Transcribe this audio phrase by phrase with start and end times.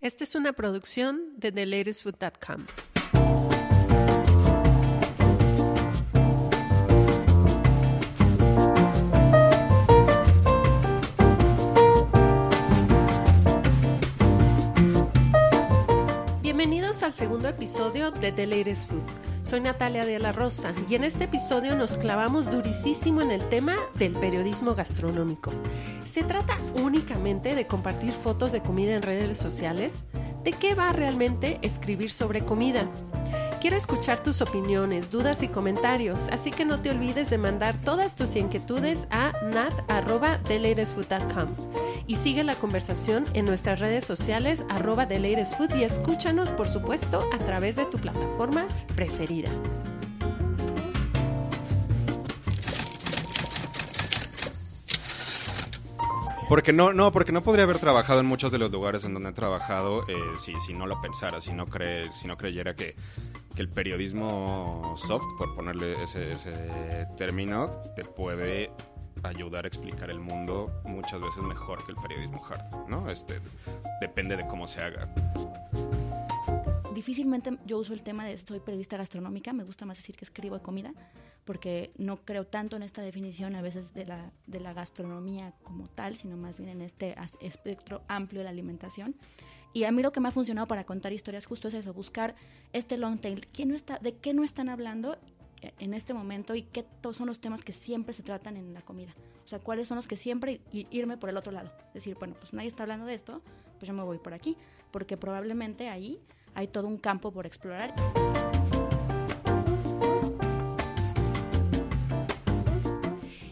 [0.00, 2.66] Esta es una producción de thelatestfood.com.
[16.42, 19.37] Bienvenidos al segundo episodio de The Latest Food.
[19.48, 23.76] Soy Natalia de la Rosa y en este episodio nos clavamos durísimo en el tema
[23.94, 25.52] del periodismo gastronómico.
[26.06, 30.06] ¿Se trata únicamente de compartir fotos de comida en redes sociales?
[30.44, 32.90] ¿De qué va realmente escribir sobre comida?
[33.60, 38.14] Quiero escuchar tus opiniones, dudas y comentarios, así que no te olvides de mandar todas
[38.14, 41.56] tus inquietudes a nat.thelatestfood.com
[42.06, 47.74] y sigue la conversación en nuestras redes sociales arroba y escúchanos por supuesto a través
[47.74, 49.50] de tu plataforma preferida.
[56.48, 59.30] Porque no, no, porque no podría haber trabajado en muchos de los lugares en donde
[59.30, 62.96] he trabajado eh, si, no lo pensara, si no, creyera que,
[63.54, 68.70] que el periodismo soft, por ponerle ese, ese término, te puede
[69.24, 73.10] ayudar a explicar el mundo muchas veces mejor que el periodismo hard, ¿no?
[73.10, 73.40] Este,
[74.00, 75.12] depende de cómo se haga.
[76.94, 80.56] Difícilmente yo uso el tema de soy periodista gastronómica, me gusta más decir que escribo
[80.56, 80.92] de comida,
[81.48, 85.88] porque no creo tanto en esta definición a veces de la, de la gastronomía como
[85.88, 89.16] tal, sino más bien en este espectro amplio de la alimentación.
[89.72, 92.34] Y a mí lo que me ha funcionado para contar historias justo es eso, buscar
[92.74, 95.16] este long tail, ¿quién no está, de qué no están hablando
[95.62, 99.14] en este momento y qué son los temas que siempre se tratan en la comida.
[99.46, 101.72] O sea, cuáles son los que siempre y irme por el otro lado.
[101.94, 103.40] Decir, bueno, pues nadie está hablando de esto,
[103.78, 104.54] pues yo me voy por aquí,
[104.90, 106.20] porque probablemente ahí
[106.54, 107.94] hay todo un campo por explorar.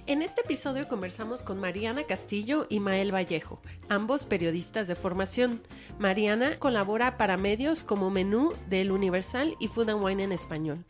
[0.08, 5.62] En este episodio conversamos con Mariana Castillo y Mael Vallejo, ambos periodistas de formación.
[5.98, 10.84] Mariana colabora para medios como Menú del Universal y Food and Wine en español.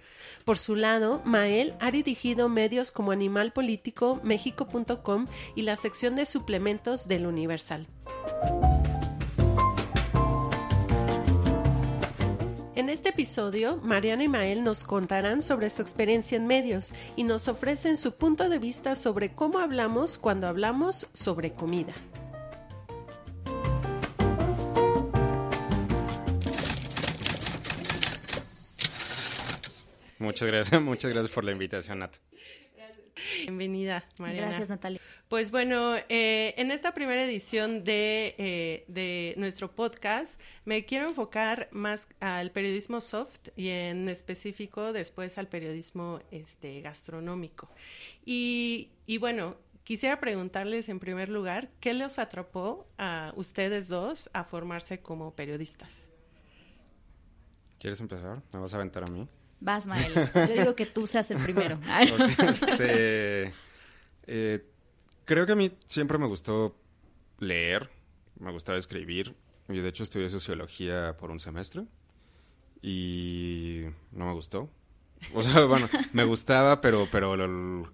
[0.44, 6.26] Por su lado, Mael ha dirigido medios como Animal Político, México.com y la sección de
[6.26, 7.86] suplementos del Universal.
[12.76, 17.48] En este episodio, Mariana y Mael nos contarán sobre su experiencia en medios y nos
[17.48, 21.94] ofrecen su punto de vista sobre cómo hablamos cuando hablamos sobre comida.
[30.18, 32.16] Muchas gracias, muchas gracias por la invitación, Nat.
[33.46, 34.48] Bienvenida, Mariana.
[34.48, 35.00] Gracias, Natalia.
[35.28, 41.68] Pues bueno, eh, en esta primera edición de, eh, de, nuestro podcast me quiero enfocar
[41.70, 47.70] más al periodismo soft y en específico después al periodismo este, gastronómico.
[48.24, 54.42] Y, y bueno, quisiera preguntarles en primer lugar, ¿qué los atrapó a ustedes dos a
[54.42, 56.08] formarse como periodistas?
[57.78, 58.42] ¿Quieres empezar?
[58.52, 59.28] ¿Me vas a aventar a mí?
[59.60, 60.12] Vas, Mael.
[60.34, 61.78] Yo digo que tú seas el primero.
[62.38, 63.54] este,
[64.26, 64.64] eh,
[65.24, 66.76] creo que a mí siempre me gustó
[67.38, 67.90] leer,
[68.38, 69.34] me gustaba escribir.
[69.68, 71.84] Yo de hecho estudié sociología por un semestre
[72.82, 74.70] y no me gustó.
[75.34, 77.34] O sea, bueno, me gustaba, pero, pero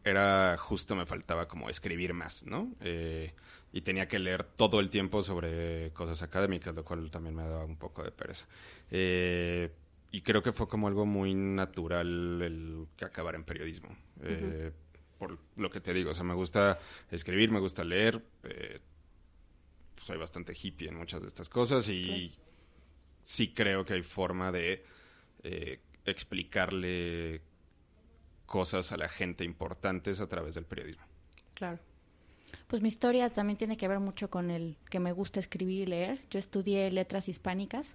[0.04, 2.72] era justo, me faltaba como escribir más, ¿no?
[2.80, 3.34] Eh,
[3.72, 7.64] y tenía que leer todo el tiempo sobre cosas académicas, lo cual también me daba
[7.64, 8.46] un poco de pereza.
[8.90, 9.70] Eh,
[10.12, 13.96] y creo que fue como algo muy natural el que acabar en periodismo.
[14.22, 14.70] Eh,
[15.18, 16.78] por lo que te digo, o sea, me gusta
[17.10, 18.22] escribir, me gusta leer.
[18.44, 18.78] Eh,
[20.02, 22.30] soy bastante hippie en muchas de estas cosas y
[23.24, 24.84] sí creo que hay forma de
[25.42, 27.40] eh, explicarle
[28.44, 31.04] cosas a la gente importantes a través del periodismo.
[31.54, 31.78] Claro.
[32.66, 35.86] Pues mi historia también tiene que ver mucho con el que me gusta escribir y
[35.86, 36.20] leer.
[36.28, 37.94] Yo estudié letras hispánicas,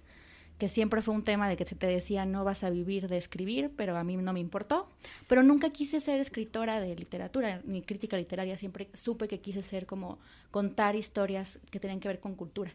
[0.58, 3.16] que siempre fue un tema de que se te decía no vas a vivir de
[3.16, 4.88] escribir, pero a mí no me importó.
[5.28, 9.86] Pero nunca quise ser escritora de literatura ni crítica literaria, siempre supe que quise ser
[9.86, 10.18] como
[10.50, 12.72] contar historias que tenían que ver con cultura.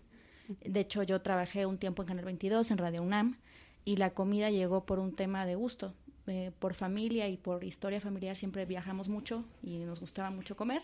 [0.65, 3.37] De hecho, yo trabajé un tiempo en Canal 22, en Radio UNAM,
[3.85, 5.93] y la comida llegó por un tema de gusto.
[6.25, 10.81] Eh, por familia y por historia familiar siempre viajamos mucho y nos gustaba mucho comer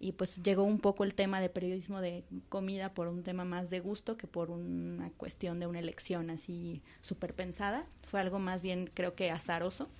[0.00, 3.68] y pues llegó un poco el tema de periodismo de comida por un tema más
[3.68, 7.84] de gusto que por una cuestión de una elección así súper pensada.
[8.08, 9.90] Fue algo más bien creo que azaroso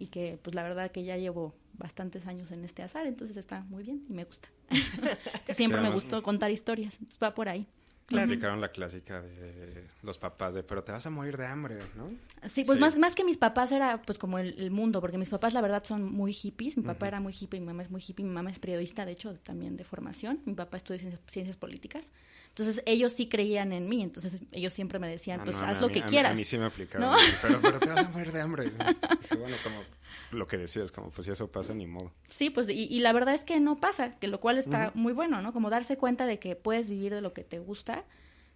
[0.00, 3.60] y que pues la verdad que ya llevo bastantes años en este azar, entonces está
[3.62, 4.48] muy bien y me gusta.
[5.46, 7.68] Siempre me gustó contar historias, entonces va por ahí.
[8.06, 8.26] Claro.
[8.26, 12.12] Aplicaron la clásica de los papás de, pero te vas a morir de hambre, ¿no?
[12.46, 15.54] Sí, pues Más, más que mis papás era pues como el, mundo, porque mis papás
[15.54, 16.76] la verdad son muy hippies.
[16.76, 19.12] Mi papá era muy hippie, mi mamá es muy hippie, mi mamá es periodista, de
[19.12, 20.40] hecho, también de formación.
[20.44, 22.12] Mi papá estudia ciencias, políticas.
[22.48, 25.88] Entonces ellos sí creían en mí, entonces ellos siempre me decían, ah, pues haz lo
[25.88, 26.32] que quieras.
[26.32, 28.70] A mí sí me aplicaron, pero, pero te vas a morir de hambre.
[29.38, 29.82] bueno, como
[30.30, 32.12] lo que decías, como pues si eso pasa, ni modo.
[32.28, 35.40] Sí, pues y, la verdad es que no pasa, que lo cual está muy bueno,
[35.42, 35.52] ¿no?
[35.52, 38.04] Como darse cuenta de que puedes vivir de lo que te gusta,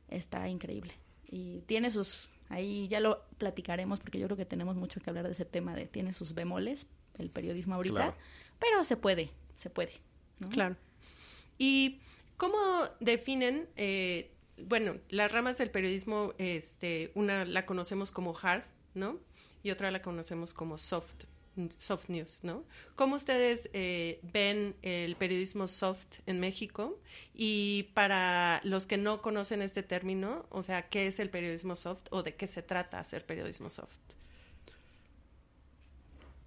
[0.08, 0.94] está increíble.
[1.26, 5.26] Y tiene sus, ahí ya lo platicaremos porque yo creo que tenemos mucho que hablar
[5.26, 6.86] de ese tema de, tiene sus bemoles,
[7.18, 8.14] el periodismo ahorita,
[8.58, 9.92] pero se puede, se puede.
[10.38, 10.48] ¿no?
[10.48, 10.76] Claro.
[11.58, 12.00] ¿Y
[12.36, 12.58] cómo
[13.00, 18.64] definen, eh, bueno, las ramas del periodismo, este, una la conocemos como hard,
[18.94, 19.18] ¿no?
[19.62, 21.24] Y otra la conocemos como soft
[21.78, 22.64] soft news, ¿no?
[22.94, 27.00] ¿Cómo ustedes eh, ven el periodismo soft en México?
[27.34, 32.06] Y para los que no conocen este término, o sea, ¿qué es el periodismo soft
[32.10, 33.96] o de qué se trata hacer periodismo soft?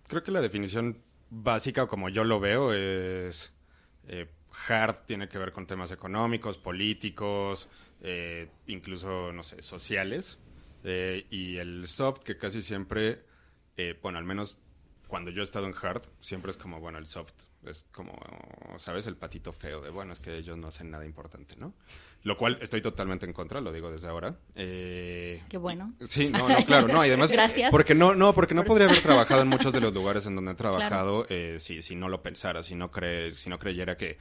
[0.07, 3.53] Creo que la definición básica, como yo lo veo, es
[4.07, 4.29] eh,
[4.67, 7.69] hard tiene que ver con temas económicos, políticos,
[8.01, 10.37] eh, incluso, no sé, sociales.
[10.83, 13.23] y el soft, que casi siempre,
[14.01, 14.57] bueno, al menos
[15.11, 17.33] cuando yo he estado en hard, siempre es como, bueno, el soft
[17.65, 18.17] es como,
[18.77, 19.07] ¿sabes?
[19.07, 21.73] El patito feo de, bueno, es que ellos no hacen nada importante, ¿no?
[22.23, 24.37] Lo cual estoy totalmente en contra, lo digo desde ahora.
[24.55, 25.93] Eh, Qué bueno.
[26.05, 27.29] Sí, no, no, claro, no, y además...
[27.41, 27.71] Gracias.
[27.71, 30.53] Porque no, no, porque no podría haber trabajado en muchos de los lugares en donde
[30.53, 34.17] he trabajado eh, si, si no lo pensara, si no, cre si no creyera que,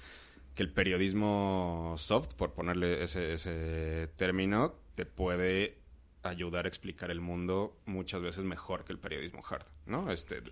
[0.56, 5.78] que el periodismo soft, por ponerle ese, ese término, te puede
[6.22, 10.10] ayudar a explicar el mundo muchas veces mejor que el periodismo hard, ¿no?
[10.10, 10.42] Este,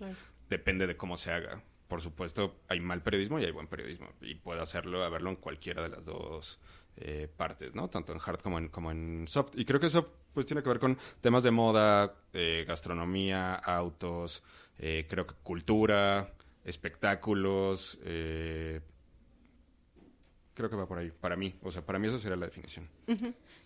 [0.49, 1.61] Depende de cómo se haga.
[1.87, 4.09] Por supuesto, hay mal periodismo y hay buen periodismo.
[4.21, 6.59] Y puede hacerlo, a verlo en cualquiera de las dos
[6.97, 7.89] eh, partes, ¿no?
[7.89, 9.51] Tanto en hard como en, como en soft.
[9.55, 14.43] Y creo que eso pues tiene que ver con temas de moda, eh, gastronomía, autos,
[14.77, 16.33] eh, creo que cultura,
[16.63, 18.81] espectáculos, creo
[20.69, 21.55] que va por ahí, para mí.
[21.63, 22.87] O sea, para mí esa sería la definición.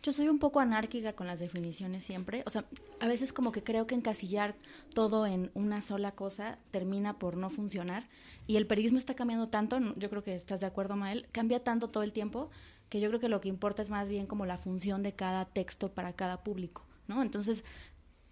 [0.03, 2.44] Yo soy un poco anárquica con las definiciones siempre.
[2.45, 2.65] O sea,
[3.00, 4.53] a veces como que creo que encasillar
[4.94, 8.09] todo en una sola cosa termina por no funcionar.
[8.45, 11.89] Y el periodismo está cambiando tanto, yo creo que estás de acuerdo, Mael, cambia tanto
[11.89, 12.51] todo el tiempo
[12.89, 15.45] que yo creo que lo que importa es más bien como la función de cada
[15.45, 17.21] texto para cada público, ¿no?
[17.21, 17.63] Entonces,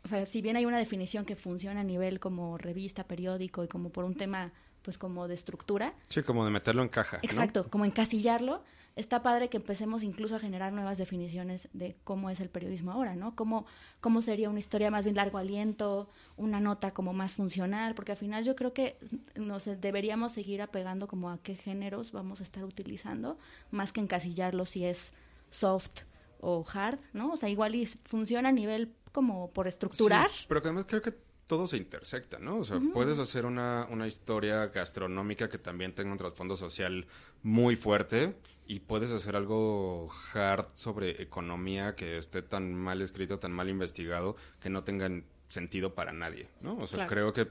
[0.04, 3.70] o sea, si bien hay una definición que funciona a nivel como revista, periódico y
[3.70, 4.52] como por un tema
[4.82, 5.94] pues como de estructura.
[6.10, 7.20] Sí, como de meterlo en caja.
[7.22, 8.64] Exacto, como encasillarlo
[8.96, 13.16] está padre que empecemos incluso a generar nuevas definiciones de cómo es el periodismo ahora,
[13.16, 13.36] ¿no?
[13.36, 13.66] Cómo,
[14.00, 18.18] cómo sería una historia más bien largo aliento, una nota como más funcional, porque al
[18.18, 18.98] final yo creo que
[19.36, 23.38] nos deberíamos seguir apegando como a qué géneros vamos a estar utilizando,
[23.72, 25.14] más que encasillarlo si es
[25.50, 26.02] soft
[26.40, 27.32] o hard, ¿no?
[27.34, 30.32] O sea, igual y funciona a nivel como por estructurar.
[30.48, 31.14] pero además creo que
[31.48, 32.60] todo se intersecta, ¿no?
[32.60, 37.06] O sea, puedes hacer una, una historia gastronómica que también tenga un trasfondo social
[37.44, 38.36] muy fuerte
[38.72, 44.38] y puedes hacer algo hard sobre economía que esté tan mal escrito, tan mal investigado,
[44.62, 46.78] que no tengan sentido para nadie, ¿no?
[46.78, 47.50] O sea, creo que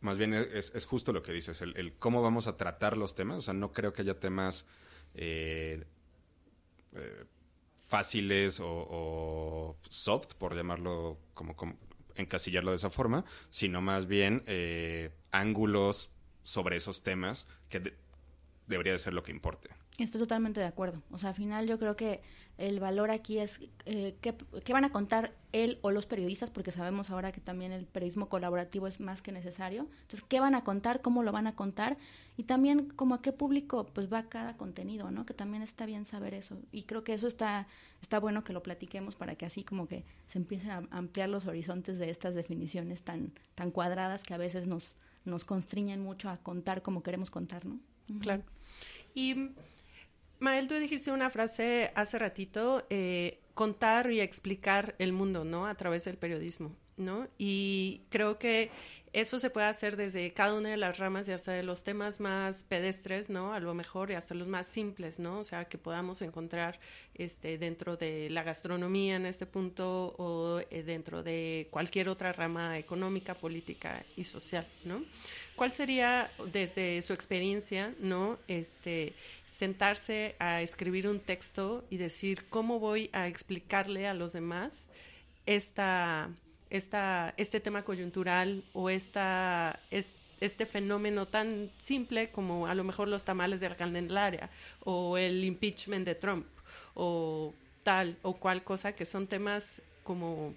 [0.00, 3.38] más bien es, es, justo lo que dices, el, cómo vamos a tratar los temas.
[3.38, 4.66] O sea, no creo que haya temas
[5.14, 5.84] eh,
[6.96, 7.24] eh,
[7.84, 11.78] fáciles o, soft, por llamarlo como, como,
[12.16, 16.10] encasillarlo de esa forma, sino más bien eh, ángulos
[16.42, 17.94] sobre esos temas que
[18.66, 19.70] debería de ser lo que importe.
[19.98, 21.02] Estoy totalmente de acuerdo.
[21.10, 22.20] O sea, al final yo creo que
[22.58, 27.08] el valor aquí es eh, qué, van a contar él o los periodistas, porque sabemos
[27.08, 29.88] ahora que también el periodismo colaborativo es más que necesario.
[30.02, 31.00] Entonces, ¿qué van a contar?
[31.00, 31.96] ¿Cómo lo van a contar?
[32.36, 35.24] Y también como a qué público pues va cada contenido, ¿no?
[35.24, 36.58] Que también está bien saber eso.
[36.72, 37.66] Y creo que eso está,
[38.02, 41.46] está bueno que lo platiquemos para que así como que se empiecen a ampliar los
[41.46, 46.36] horizontes de estas definiciones tan, tan cuadradas que a veces nos, nos constriñen mucho a
[46.36, 47.80] contar como queremos contar, ¿no?
[48.20, 48.42] Claro.
[49.14, 49.50] Y
[50.38, 55.66] Mael, tú dijiste una frase hace ratito, eh, contar y explicar el mundo, ¿no?
[55.66, 57.28] A través del periodismo, ¿no?
[57.38, 58.70] Y creo que
[59.16, 62.20] eso se puede hacer desde cada una de las ramas y hasta de los temas
[62.20, 63.54] más pedestres, ¿no?
[63.54, 65.38] A lo mejor y hasta los más simples, ¿no?
[65.38, 66.78] O sea, que podamos encontrar
[67.14, 72.78] este, dentro de la gastronomía en este punto o eh, dentro de cualquier otra rama
[72.78, 75.02] económica, política y social, ¿no?
[75.54, 78.38] ¿Cuál sería, desde su experiencia, ¿no?
[78.48, 79.14] Este,
[79.46, 84.90] sentarse a escribir un texto y decir cómo voy a explicarle a los demás
[85.46, 86.28] esta
[86.70, 93.24] esta, este tema coyuntural o esta, este fenómeno tan simple como a lo mejor los
[93.24, 96.46] tamales de la Candelaria o el impeachment de Trump
[96.94, 100.54] o tal o cual cosa que son temas como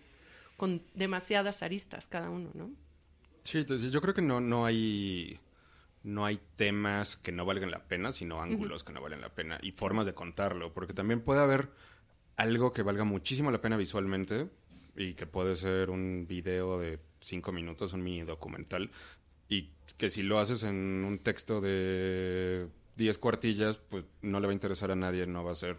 [0.57, 2.69] con demasiadas aristas cada uno, ¿no?
[3.43, 5.39] Sí, entonces yo creo que no, no hay
[6.03, 9.59] no hay temas que no valgan la pena, sino ángulos que no valen la pena
[9.61, 11.69] y formas de contarlo, porque también puede haber
[12.37, 14.47] algo que valga muchísimo la pena visualmente,
[14.99, 18.91] y que puede ser un video de cinco minutos, un mini documental,
[19.47, 24.51] y que si lo haces en un texto de diez cuartillas, pues no le va
[24.51, 25.77] a interesar a nadie, no va a ser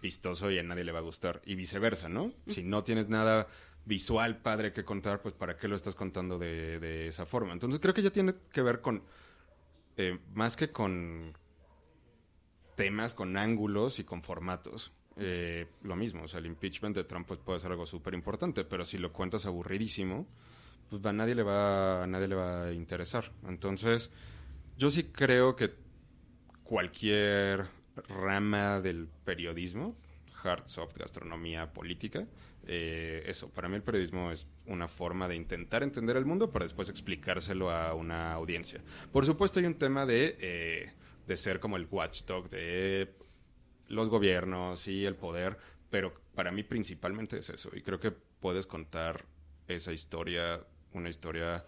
[0.00, 2.32] vistoso y a nadie le va a gustar, y viceversa, ¿no?
[2.48, 3.46] Si no tienes nada
[3.84, 7.52] visual padre que contar, pues ¿para qué lo estás contando de, de esa forma?
[7.52, 9.02] Entonces creo que ya tiene que ver con,
[9.98, 11.36] eh, más que con
[12.74, 14.92] temas, con ángulos y con formatos.
[15.16, 18.64] Eh, lo mismo, o sea, el impeachment de Trump pues, puede ser algo súper importante,
[18.64, 20.26] pero si lo cuentas aburridísimo,
[20.88, 23.32] pues a nadie le va, a nadie le va a interesar.
[23.46, 24.10] Entonces,
[24.76, 25.74] yo sí creo que
[26.64, 27.66] cualquier
[28.08, 29.96] rama del periodismo,
[30.42, 32.26] hard, soft, gastronomía, política,
[32.66, 36.64] eh, eso, para mí el periodismo es una forma de intentar entender el mundo para
[36.64, 38.80] después explicárselo a una audiencia.
[39.12, 40.92] Por supuesto hay un tema de, eh,
[41.26, 43.14] de ser como el watchdog, de
[43.92, 45.58] los gobiernos y el poder,
[45.90, 47.70] pero para mí principalmente es eso.
[47.74, 49.26] Y creo que puedes contar
[49.68, 50.60] esa historia,
[50.94, 51.64] una historia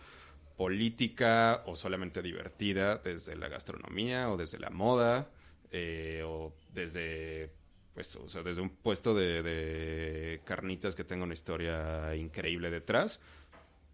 [0.56, 5.28] política o solamente divertida desde la gastronomía o desde la moda
[5.70, 7.50] eh, o desde
[7.92, 13.20] pues o sea desde un puesto de, de, carnitas que tenga una historia increíble detrás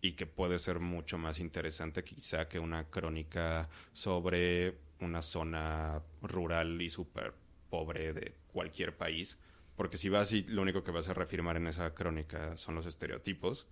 [0.02, 6.80] y que puede ser mucho más interesante quizá que una crónica sobre una zona rural
[6.82, 7.32] y súper
[7.70, 9.38] pobre de cualquier país,
[9.76, 12.84] porque si vas y lo único que vas a reafirmar en esa crónica son los
[12.84, 13.66] estereotipos,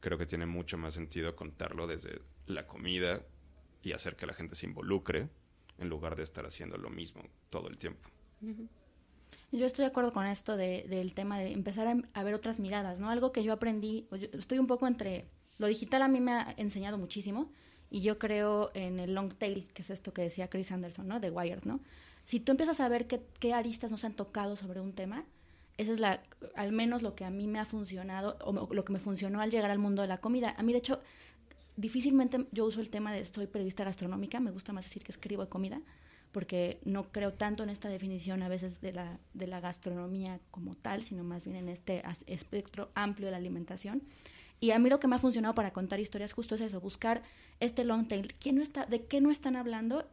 [0.00, 3.22] creo que tiene mucho más sentido contarlo desde la comida
[3.82, 5.28] y hacer que la gente se involucre
[5.78, 8.08] en lugar de estar haciendo lo mismo todo el tiempo.
[9.52, 12.98] Yo estoy de acuerdo con esto de, del tema de empezar a, ver otras miradas,
[12.98, 13.10] ¿no?
[13.10, 15.26] Algo que yo aprendí, estoy un poco entre,
[15.58, 17.50] lo digital a mí me ha enseñado muchísimo
[17.90, 21.18] y yo creo en el long tail, que es esto que decía Chris Anderson, ¿no?
[21.18, 21.80] De Wired, ¿no?
[22.30, 25.24] Si tú empiezas a ver qué, qué aristas nos han tocado sobre un tema,
[25.78, 26.22] esa es la,
[26.54, 29.50] al menos lo que a mí me ha funcionado, o lo que me funcionó al
[29.50, 30.54] llegar al mundo de la comida.
[30.56, 31.00] A mí, de hecho,
[31.76, 35.42] difícilmente yo uso el tema de soy periodista gastronómica, me gusta más decir que escribo
[35.42, 35.80] de comida,
[36.30, 40.76] porque no creo tanto en esta definición a veces de la, de la gastronomía como
[40.76, 44.04] tal, sino más bien en este espectro amplio de la alimentación.
[44.60, 47.24] Y a mí lo que me ha funcionado para contar historias justo es eso, buscar
[47.58, 50.06] este long tail, ¿quién no está, de qué no están hablando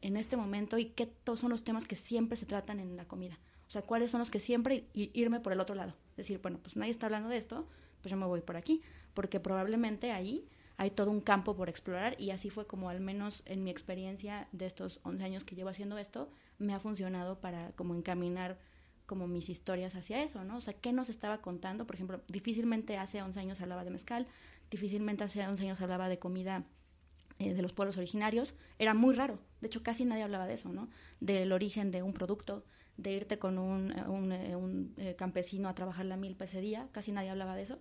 [0.00, 3.38] en este momento y qué son los temas que siempre se tratan en la comida.
[3.68, 5.94] O sea, cuáles son los que siempre irme por el otro lado.
[6.16, 7.66] Decir, bueno, pues nadie está hablando de esto,
[8.00, 8.82] pues yo me voy por aquí,
[9.14, 13.42] porque probablemente ahí hay todo un campo por explorar y así fue como al menos
[13.46, 17.72] en mi experiencia de estos 11 años que llevo haciendo esto, me ha funcionado para
[17.72, 18.58] como encaminar
[19.06, 20.56] como mis historias hacia eso, ¿no?
[20.56, 21.86] O sea, ¿qué nos estaba contando?
[21.86, 24.26] Por ejemplo, difícilmente hace 11 años hablaba de mezcal,
[24.70, 26.64] difícilmente hace 11 años hablaba de comida
[27.38, 29.38] eh, de los pueblos originarios, era muy raro.
[29.60, 30.88] De hecho, casi nadie hablaba de eso, ¿no?
[31.20, 32.64] Del origen de un producto,
[32.96, 37.12] de irte con un, eh, un, eh, campesino a trabajar la milpa ese día, casi
[37.12, 37.78] nadie hablaba de eso.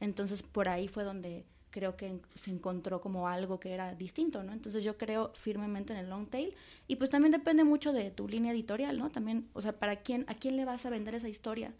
[0.00, 4.52] Entonces, por ahí fue donde creo que se encontró como algo que era distinto, ¿no?
[4.52, 6.54] Entonces yo creo firmemente en el long tail
[6.88, 9.10] y pues también depende mucho de tu línea editorial, ¿no?
[9.10, 11.74] También, o sea, para quién a quién le vas a vender esa historia?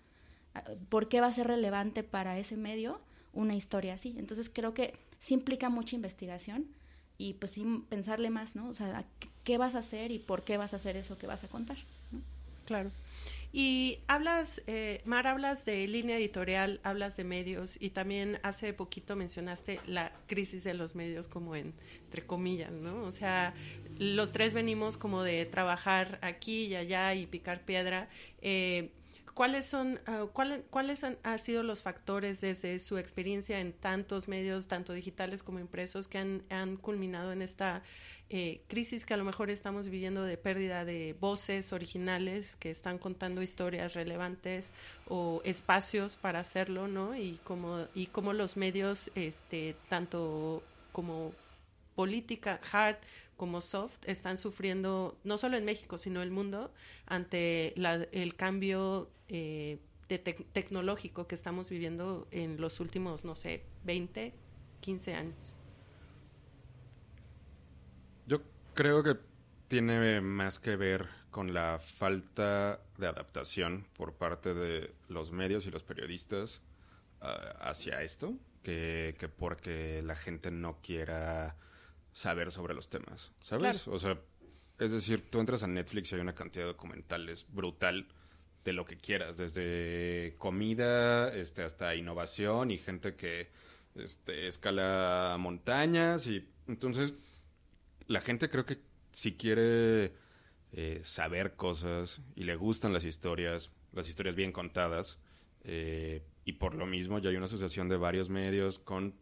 [0.91, 3.01] ¿Por qué va a ser relevante para ese medio
[3.33, 4.15] una historia así?
[4.19, 6.67] Entonces creo que sí implica mucha investigación
[7.19, 8.69] y pues sin pensarle más, ¿no?
[8.69, 9.05] O sea,
[9.45, 11.77] ¿qué vas a hacer y por qué vas a hacer eso que vas a contar?
[12.67, 12.91] Claro.
[13.53, 19.17] Y hablas, eh, Mar, hablas de línea editorial, hablas de medios y también hace poquito
[19.17, 21.73] mencionaste la crisis de los medios como en,
[22.05, 23.05] entre comillas, ¿no?
[23.05, 23.55] O sea,
[23.99, 28.11] los tres venimos como de trabajar aquí y allá y picar piedra.
[28.43, 28.91] Eh,
[29.37, 34.29] ¿Cuáles son, uh, cuáles, cuáles han, han, sido los factores desde su experiencia en tantos
[34.29, 37.83] medios, tanto digitales como impresos, que han, han culminado en esta
[38.31, 42.97] eh, crisis que a lo mejor estamos viviendo de pérdida de voces originales que están
[42.97, 44.73] contando historias relevantes
[45.07, 47.15] o espacios para hacerlo, ¿no?
[47.15, 50.63] Y como, y como los medios, este, tanto
[50.93, 51.35] como
[51.95, 52.97] política hard
[53.37, 56.73] como soft están sufriendo, no solo en México, sino el mundo,
[57.05, 59.79] ante la, el cambio eh,
[60.09, 64.33] de te tecnológico que estamos viviendo en los últimos, no sé, 20,
[64.81, 65.55] 15 años.
[68.27, 68.41] Yo
[68.75, 69.17] creo que
[69.69, 75.71] tiene más que ver con la falta de adaptación por parte de los medios y
[75.71, 76.63] los periodistas
[77.21, 77.27] uh,
[77.61, 81.57] hacia esto, que, que porque la gente no quiera
[82.13, 83.83] saber sobre los temas, ¿sabes?
[83.83, 83.97] Claro.
[83.97, 84.19] O sea,
[84.79, 88.07] es decir, tú entras a Netflix y hay una cantidad de documentales brutal
[88.67, 93.49] de lo que quieras, desde comida este, hasta innovación y gente que
[93.95, 97.15] este, escala montañas y entonces
[98.09, 98.79] la gente creo que
[99.13, 100.13] si quiere
[100.73, 105.19] eh, saber cosas y le gustan las historias, las historias bien contadas,
[105.63, 109.15] eh, y por lo mismo ya hay una asociación de varios medios con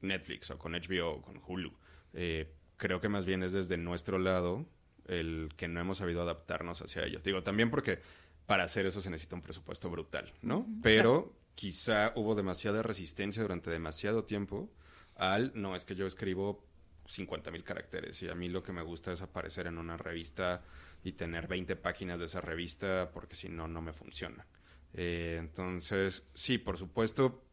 [0.00, 1.72] Netflix o con HBO o con Hulu
[2.14, 4.66] eh, creo que más bien es desde nuestro lado
[5.06, 7.20] el que no hemos sabido adaptarnos hacia ello.
[7.24, 8.00] Digo, también porque
[8.48, 10.66] para hacer eso se necesita un presupuesto brutal, ¿no?
[10.82, 11.36] Pero claro.
[11.54, 14.72] quizá hubo demasiada resistencia durante demasiado tiempo
[15.16, 16.64] al, no, es que yo escribo
[17.04, 20.62] 50 mil caracteres y a mí lo que me gusta es aparecer en una revista
[21.04, 24.46] y tener 20 páginas de esa revista porque si no, no me funciona.
[24.94, 27.44] Eh, entonces, sí, por supuesto,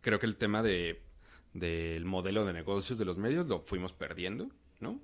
[0.00, 1.02] creo que el tema de
[1.52, 5.00] del modelo de negocios de los medios lo fuimos perdiendo, ¿no?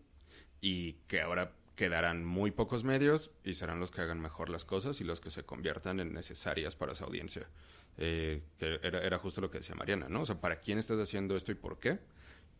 [0.61, 5.01] Y que ahora quedarán muy pocos medios y serán los que hagan mejor las cosas
[5.01, 7.49] y los que se conviertan en necesarias para esa audiencia.
[7.97, 10.21] Eh, que era, era, justo lo que decía Mariana, ¿no?
[10.21, 11.99] O sea, ¿para quién estás haciendo esto y por qué?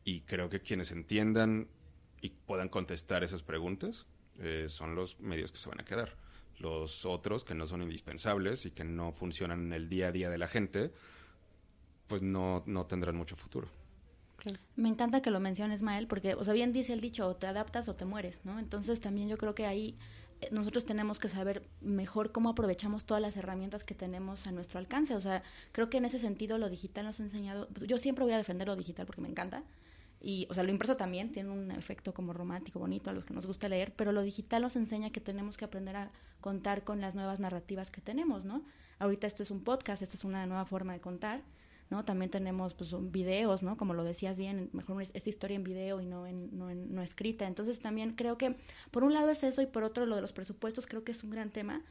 [0.05, 1.69] Y creo que quienes entiendan
[2.23, 4.07] y puedan contestar esas preguntas
[4.39, 6.17] eh, son los medios que se van a quedar.
[6.59, 10.31] Los otros que no son indispensables y que no funcionan en el día a día
[10.31, 10.93] de la gente,
[12.07, 13.69] pues no, no tendrán mucho futuro.
[14.77, 17.47] Me encanta que lo menciones, Mael, porque, o sea, bien dice el dicho, o te
[17.47, 18.59] adaptas o te mueres, ¿no?
[18.59, 19.97] Entonces también yo creo que ahí
[20.41, 24.79] eh, nosotros tenemos que saber mejor cómo aprovechamos todas las herramientas que tenemos a nuestro
[24.79, 25.15] alcance.
[25.15, 28.25] O sea, creo que en ese sentido lo digital nos ha enseñado, pues, yo siempre
[28.25, 29.63] voy a defender lo digital porque me encanta.
[30.23, 33.33] Y, o sea, lo impreso también tiene un efecto como romántico, bonito a los que
[33.33, 36.11] nos gusta leer, pero lo digital nos enseña que tenemos que aprender a
[36.43, 38.63] contar con las nuevas narrativas que tenemos, ¿no?
[38.99, 41.43] Ahorita esto es un podcast, esta es una nueva forma de contar
[41.91, 42.05] ¿no?
[42.05, 43.77] También tenemos pues videos, ¿no?
[43.77, 47.03] Como lo decías bien, mejor esta historia en video y no en, no en no
[47.03, 47.47] escrita.
[47.47, 48.57] Entonces también creo que
[48.91, 51.23] por un lado es eso y por otro lo de los presupuestos creo que es
[51.25, 51.83] un gran tema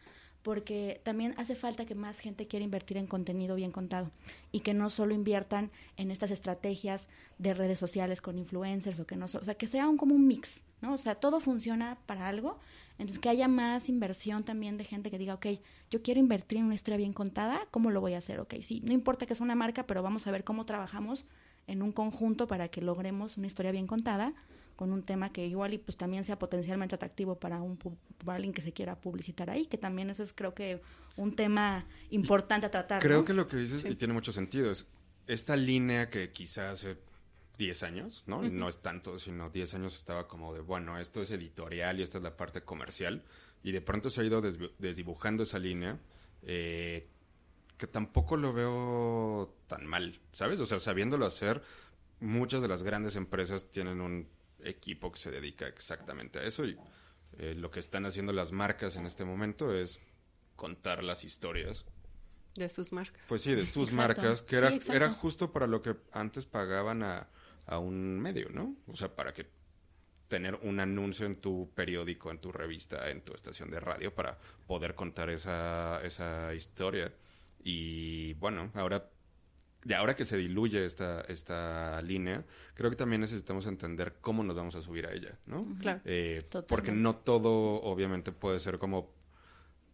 [0.41, 4.11] porque también hace falta que más gente quiera invertir en contenido bien contado
[4.51, 9.15] y que no solo inviertan en estas estrategias de redes sociales con influencers o que
[9.15, 10.93] no, o sea, que sea un, como un mix, ¿no?
[10.93, 12.57] O sea, todo funciona para algo,
[12.99, 15.47] entonces, que haya más inversión también de gente que diga, ok,
[15.89, 18.41] yo quiero invertir en una historia bien contada, ¿cómo lo voy a hacer?
[18.41, 21.25] Ok, sí, no importa que sea una marca, pero vamos a ver cómo trabajamos
[21.65, 24.33] en un conjunto para que logremos una historia bien contada
[24.75, 28.53] con un tema que igual y pues también sea potencialmente atractivo para un para alguien
[28.53, 30.81] que se quiera publicitar ahí, que también eso es creo que
[31.15, 33.01] un tema importante a tratar.
[33.01, 33.25] Creo ¿no?
[33.25, 33.89] que lo que dices, sí.
[33.89, 34.87] y tiene mucho sentido, es
[35.27, 36.85] esta línea que quizás
[37.59, 38.39] 10 años, ¿no?
[38.39, 38.51] Uh -huh.
[38.51, 42.17] No es tanto, sino 10 años estaba como de, bueno, esto es editorial y esta
[42.17, 43.23] es la parte comercial.
[43.61, 45.99] Y de pronto se ha ido desdibujando esa línea,
[46.41, 47.09] eh,
[47.77, 50.59] que tampoco lo veo tan mal, ¿sabes?
[50.61, 51.61] O sea, sabiéndolo hacer,
[52.21, 54.29] muchas de las grandes empresas tienen un
[54.63, 56.77] equipo que se dedica exactamente a eso y
[57.37, 59.99] eh, lo que están haciendo las marcas en este momento es
[60.55, 61.85] contar las historias
[62.55, 63.21] de sus marcas.
[63.27, 64.21] Pues sí, de sus exacto.
[64.21, 67.27] marcas, que era, sí, era justo para lo que antes pagaban a
[67.69, 68.75] a un medio, ¿no?
[68.87, 69.45] O sea, para que
[70.27, 74.37] tener un anuncio en tu periódico, en tu revista, en tu estación de radio para
[74.67, 77.11] poder contar esa, esa historia.
[77.63, 79.09] Y bueno, ahora,
[79.83, 84.55] de ahora que se diluye esta, esta línea, creo que también necesitamos entender cómo nos
[84.55, 85.65] vamos a subir a ella, ¿no?
[85.79, 86.01] Claro.
[86.05, 89.11] Eh, porque no todo, obviamente, puede ser como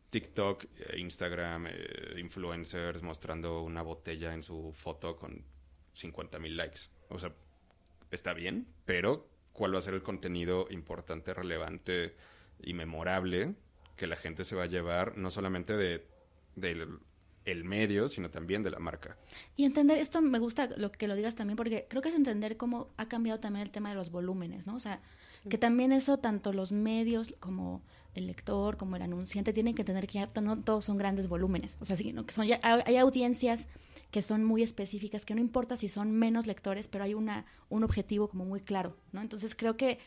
[0.10, 5.44] TikTok, eh, Instagram, eh, influencers mostrando una botella en su foto con
[5.94, 6.82] 50 mil likes.
[7.10, 7.34] O sea,
[8.16, 12.16] está bien, pero ¿cuál va a ser el contenido importante, relevante
[12.62, 13.56] y memorable
[13.96, 16.08] que la gente se va a llevar no solamente de
[16.56, 17.00] del
[17.46, 19.18] el medio, sino también de la marca.
[19.56, 22.58] Y entender, esto me gusta lo que lo digas también, porque creo que es entender
[22.58, 24.76] cómo ha cambiado también el tema de los volúmenes, ¿no?
[24.76, 25.00] O sea,
[25.48, 27.84] que también eso, tanto los medios como
[28.16, 31.78] el lector, como el anunciante, tienen que tener que ya no todos son grandes volúmenes.
[31.80, 33.68] O sea, sino que son ya, hay audiencias
[34.12, 37.84] que son muy específicas, que no importa si son menos lectores, pero hay una, un
[37.84, 39.22] objetivo como muy claro, ¿no?
[39.22, 40.00] Entonces creo que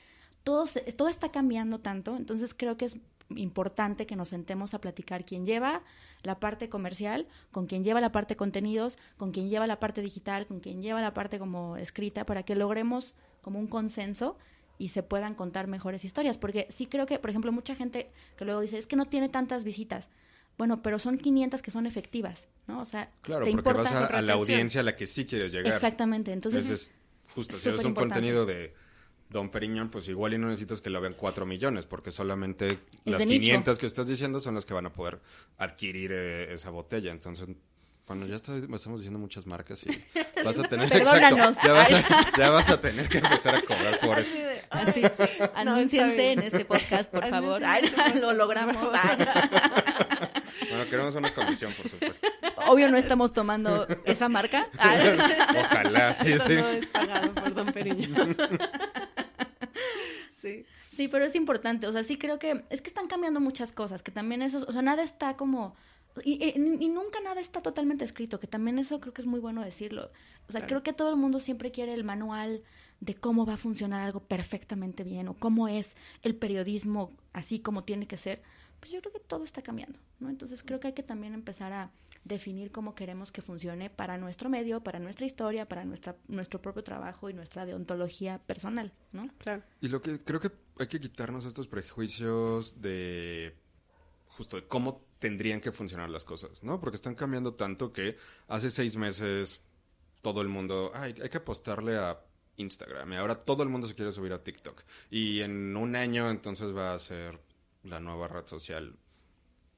[0.44, 0.64] todo,
[0.96, 2.98] todo está cambiando tanto, entonces creo que es
[3.36, 5.82] importante que nos sentemos a platicar quién lleva
[6.22, 10.46] la parte comercial, con quien lleva la parte contenidos, con quien lleva la parte digital,
[10.46, 14.36] con quien lleva la parte como escrita, para que logremos como un consenso
[14.78, 16.38] y se puedan contar mejores historias.
[16.38, 19.28] Porque sí creo que, por ejemplo, mucha gente que luego dice, es que no tiene
[19.28, 20.08] tantas visitas.
[20.58, 22.82] Bueno, pero son 500 que son efectivas, ¿no?
[22.82, 25.72] O sea, claro, te porque vas a, la audiencia a la que sí quieres llegar.
[25.72, 26.68] Exactamente, entonces...
[26.68, 26.92] es,
[27.32, 28.74] justo, si es un contenido de
[29.30, 33.24] Don Periñón, pues igual y no necesitas que lo vean 4 millones, porque solamente las
[33.24, 35.20] 500 que estás diciendo son las que van a poder
[35.58, 37.12] adquirir eh, esa botella.
[37.12, 37.48] Entonces,
[38.08, 39.88] bueno, ya estamos diciendo muchas marcas y
[40.44, 41.62] vas a tener ya, vas a,
[42.38, 44.34] ya, vas a, tener que empezar a cobrar por eso.
[44.70, 45.02] Así,
[45.54, 47.60] anúnciense en este podcast, por favor.
[48.18, 48.76] lo logramos.
[50.68, 52.26] Bueno, queremos una comisión, por supuesto.
[52.68, 54.68] Obvio no estamos tomando esa marca.
[54.78, 56.54] Ojalá, sí, sí.
[56.54, 58.08] No es pagado por Don Periño.
[60.30, 60.64] sí.
[60.90, 61.86] Sí, pero es importante.
[61.86, 64.72] O sea, sí creo que es que están cambiando muchas cosas, que también eso, o
[64.72, 65.76] sea, nada está como
[66.24, 69.62] y, y, nunca nada está totalmente escrito, que también eso creo que es muy bueno
[69.62, 70.10] decirlo.
[70.48, 72.62] O sea, creo que todo el mundo siempre quiere el manual
[73.00, 77.84] de cómo va a funcionar algo perfectamente bien o cómo es el periodismo así como
[77.84, 78.42] tiene que ser.
[78.80, 80.28] Pues yo creo que todo está cambiando, ¿no?
[80.28, 81.90] Entonces creo que hay que también empezar a
[82.24, 86.84] definir cómo queremos que funcione para nuestro medio, para nuestra historia, para nuestra, nuestro propio
[86.84, 89.28] trabajo y nuestra deontología personal, ¿no?
[89.38, 89.62] Claro.
[89.80, 93.56] Y lo que creo que hay que quitarnos estos prejuicios de
[94.28, 96.78] justo de cómo tendrían que funcionar las cosas, ¿no?
[96.80, 99.60] Porque están cambiando tanto que hace seis meses
[100.22, 102.20] todo el mundo, hay que apostarle a
[102.56, 104.82] Instagram y ahora todo el mundo se quiere subir a TikTok.
[105.10, 107.40] Y en un año entonces va a ser
[107.84, 108.96] la nueva red social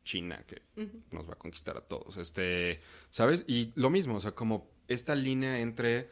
[0.04, 0.62] china que
[1.10, 2.16] nos va a conquistar a todos.
[2.16, 3.44] Este, ¿sabes?
[3.46, 6.10] Y lo mismo, o sea, como esta línea entre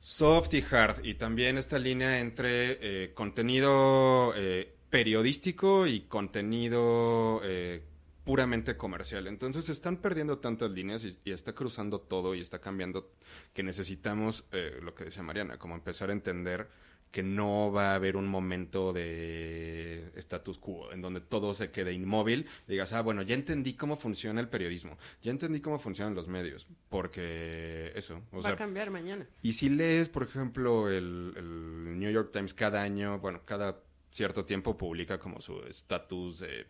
[0.00, 7.82] soft y hard y también esta línea entre eh, contenido eh, periodístico y contenido eh,
[8.24, 9.26] puramente comercial.
[9.26, 13.12] Entonces se están perdiendo tantas líneas y, está cruzando todo y está cambiando
[13.52, 14.44] que necesitamos,
[14.82, 16.68] lo que decía Mariana, como empezar a entender
[17.10, 21.92] que no va a haber un momento de status quo en donde todo se quede
[21.92, 26.14] inmóvil y digas, ah, bueno, ya entendí cómo funciona el periodismo, ya entendí cómo funcionan
[26.14, 28.22] los medios, porque eso.
[28.32, 29.26] va a cambiar mañana.
[29.42, 34.44] Y si lees, por ejemplo, el, el New York Times cada año, bueno, cada cierto
[34.44, 36.66] tiempo publica como su estatus de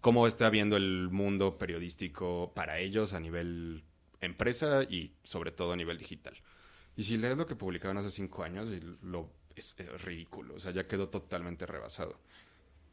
[0.00, 3.84] cómo está viendo el mundo periodístico para ellos a nivel
[4.20, 6.34] empresa y sobre todo a nivel digital.
[6.96, 8.70] Y si lees lo que publicaban hace cinco años,
[9.02, 12.18] lo, es, ridículo, o sea, ya quedó totalmente rebasado.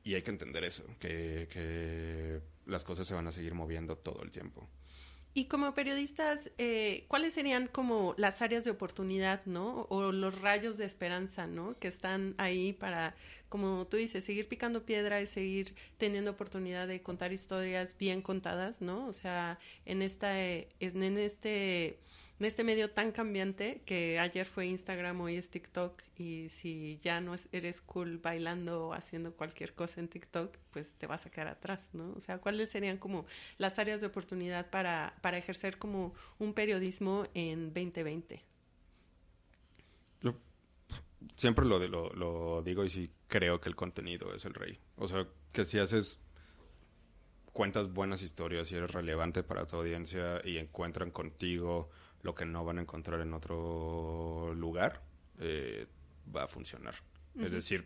[0.04, 4.21] Y hay que entender eso, que, que las cosas se van a seguir moviendo todo
[4.23, 4.67] el tiempo.
[5.36, 9.88] Y como periodistas, eh, ¿cuáles serían como las áreas de oportunidad, ¿no?
[9.89, 11.76] O los rayos de esperanza, ¿no?
[11.80, 13.15] Que están ahí para,
[13.49, 18.80] como tú dices, seguir picando piedra y seguir teniendo oportunidad de contar historias bien contadas,
[18.80, 19.08] ¿no?
[19.08, 21.97] O sea, en esta, en este
[22.39, 27.22] en este medio tan cambiante que ayer fue Instagram, hoy es TikTok y si ya
[27.22, 31.48] no eres cool bailando o haciendo cualquier cosa en TikTok, pues te vas a quedar
[31.48, 32.12] atrás, ¿no?
[32.13, 33.26] O sea, ¿cuáles serían como
[33.58, 38.43] las áreas de oportunidad para, para ejercer como un periodismo en 2020?
[40.22, 40.36] Yo
[41.38, 44.80] siempre lo, lo, lo digo y sí creo que el contenido es el rey.
[44.98, 46.19] O sea, que si haces
[47.54, 51.91] cuentas buenas historias y eres relevante para tu audiencia y encuentran contigo
[52.23, 55.01] lo que no van a encontrar en otro lugar,
[55.39, 55.88] eh,
[56.36, 56.95] va a funcionar.
[57.39, 57.86] Es decir...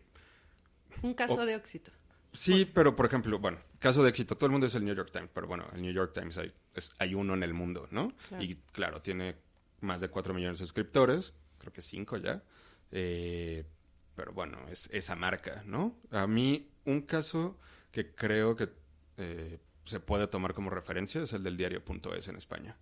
[1.01, 1.91] Un caso de éxito.
[2.31, 5.11] Sí, pero por ejemplo, bueno, caso de éxito, todo el mundo es el New York
[5.11, 6.53] Times, pero bueno, el New York Times hay,
[6.99, 8.13] hay uno en el mundo, ¿no?
[8.39, 9.35] Y claro, tiene
[9.81, 12.43] más de 4 millones de suscriptores, creo que 5 ya,
[12.91, 13.65] eh,
[14.15, 15.95] pero bueno, es esa marca, ¿no?
[16.11, 17.57] A mí, un caso
[17.91, 18.69] que creo que
[19.17, 22.77] eh, se puede tomar como referencia es el del diario.es en España.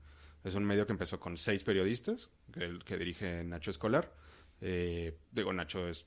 [0.45, 4.13] Es un medio que empezó con seis periodistas, que, que dirige Nacho Escolar.
[4.61, 6.05] Eh, digo, Nacho es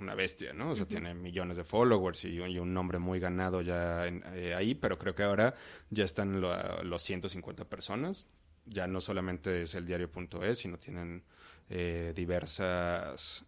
[0.00, 0.70] una bestia, ¿no?
[0.70, 4.96] O sea, tiene millones de followers y, un nombre muy ganado ya eh, ahí, pero
[4.96, 5.56] creo que ahora
[5.90, 8.28] ya están los 150 personas.
[8.64, 11.24] Ya no solamente es el diario.es, sino tienen
[11.68, 13.44] eh, diversas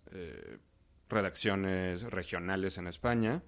[1.09, 3.45] redacciones regionales en España.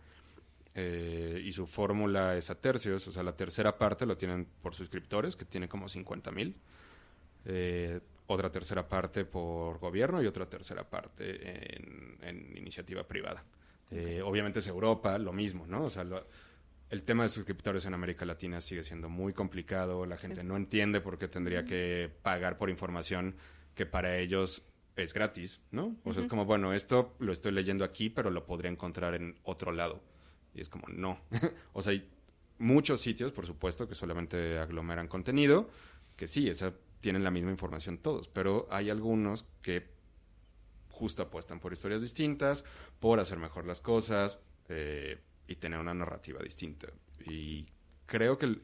[0.75, 4.75] Eh, y su fórmula es a tercios, o sea, la tercera parte lo tienen por
[4.75, 6.57] suscriptores, que tiene como 50 mil,
[7.45, 13.45] eh, otra tercera parte por gobierno y otra tercera parte en, iniciativa privada.
[13.91, 15.85] Eh, obviamente es Europa, lo mismo, ¿no?
[15.85, 16.07] O sea,
[16.89, 21.03] el tema de suscriptores en América Latina sigue siendo muy complicado, la gente no entiende
[21.03, 23.35] por qué tendría que pagar por información
[23.75, 24.63] que para ellos
[24.97, 25.97] es gratis, ¿no?
[26.05, 29.39] O sea, es como, bueno, esto lo estoy leyendo aquí, pero lo podría encontrar en
[29.43, 30.01] otro lado.
[30.55, 31.21] Y es como, no.
[31.73, 32.11] o sea, hay
[32.59, 35.71] muchos sitios, por supuesto, que solamente aglomeran contenido,
[36.17, 39.91] que sí, esa, tienen la misma información todos, pero hay algunos que
[40.91, 42.65] justo apuestan por historias distintas,
[43.01, 44.39] por hacer mejor las cosas
[44.69, 46.89] eh, y tener una narrativa distinta.
[47.25, 47.67] Y
[48.07, 48.61] creo que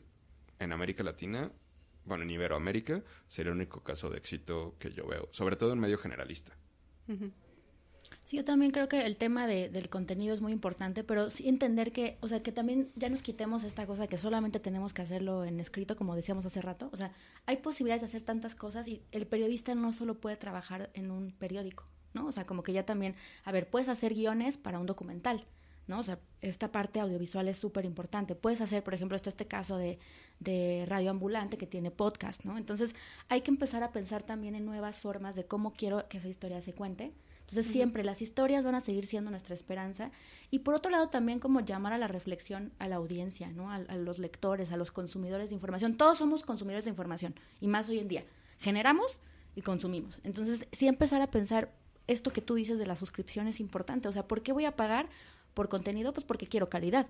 [0.58, 1.50] en América Latina
[2.08, 5.78] bueno, en Iberoamérica, sería el único caso de éxito que yo veo, sobre todo en
[5.78, 6.56] medio generalista.
[8.28, 11.48] Sí, yo también creo que el tema de, del contenido es muy importante, pero sí
[11.48, 15.00] entender que, o sea, que también ya nos quitemos esta cosa que solamente tenemos que
[15.00, 16.90] hacerlo en escrito, como decíamos hace rato.
[16.92, 17.10] O sea,
[17.46, 21.32] hay posibilidades de hacer tantas cosas y el periodista no solo puede trabajar en un
[21.32, 22.26] periódico, ¿no?
[22.26, 23.14] O sea, como que ya también,
[23.44, 25.46] a ver, puedes hacer guiones para un documental,
[25.86, 25.98] ¿no?
[26.00, 28.34] O sea, esta parte audiovisual es súper importante.
[28.34, 29.98] Puedes hacer, por ejemplo, está este caso de,
[30.38, 32.58] de Radio Ambulante que tiene podcast, ¿no?
[32.58, 32.94] Entonces,
[33.30, 36.60] hay que empezar a pensar también en nuevas formas de cómo quiero que esa historia
[36.60, 37.14] se cuente.
[37.48, 40.10] Entonces, siempre las historias van a seguir siendo nuestra esperanza.
[40.50, 43.70] Y por otro lado, también como llamar a la reflexión a la audiencia, ¿no?
[43.70, 45.96] A, a los lectores, a los consumidores de información.
[45.96, 48.24] Todos somos consumidores de información, y más hoy en día.
[48.58, 49.18] Generamos
[49.56, 50.20] y consumimos.
[50.24, 51.72] Entonces, sí empezar a pensar
[52.06, 54.08] esto que tú dices de la suscripción es importante.
[54.08, 55.08] O sea, ¿por qué voy a pagar
[55.54, 56.12] por contenido?
[56.12, 57.06] Pues porque quiero calidad.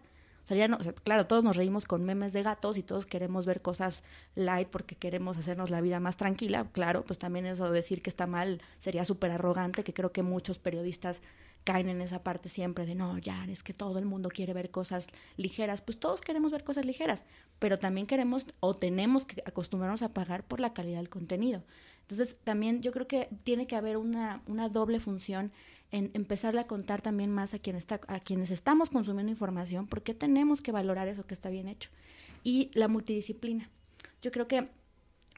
[0.48, 3.60] Sea, ya no, claro, todos nos reímos con memes de gatos y todos queremos ver
[3.60, 4.02] cosas
[4.34, 6.66] light porque queremos hacernos la vida más tranquila.
[6.72, 10.58] Claro, pues también eso decir que está mal sería súper arrogante, que creo que muchos
[10.58, 11.20] periodistas
[11.64, 14.70] caen en esa parte siempre de no, ya es que todo el mundo quiere ver
[14.70, 15.82] cosas ligeras.
[15.82, 17.26] Pues todos queremos ver cosas ligeras,
[17.58, 21.62] pero también queremos o tenemos que acostumbrarnos a pagar por la calidad del contenido.
[22.00, 25.52] Entonces, también yo creo que tiene que haber una, una doble función
[25.90, 30.14] en empezarle a contar también más a, quien está, a quienes estamos consumiendo información, porque
[30.14, 31.90] tenemos que valorar eso que está bien hecho.
[32.44, 33.70] Y la multidisciplina.
[34.22, 34.68] Yo creo que